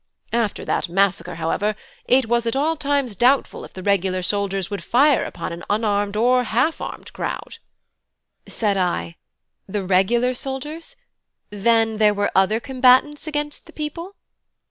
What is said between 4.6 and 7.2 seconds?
would fire upon an unarmed or half armed